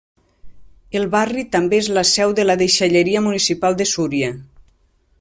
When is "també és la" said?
1.57-2.05